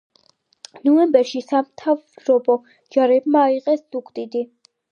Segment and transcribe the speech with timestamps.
[0.87, 2.57] ნოემბერში სამთავრობო
[2.97, 4.47] ჯარებმა აიღეს ზუგდიდი.